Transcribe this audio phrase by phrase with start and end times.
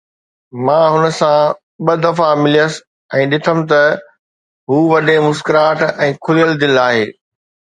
[0.65, 1.41] مان هن سان
[1.85, 2.73] ٻه دفعا مليس
[3.19, 3.83] ۽ ڏٺم ته
[4.71, 7.05] هو وڏي مسڪراهٽ ۽ کليل دل آهي.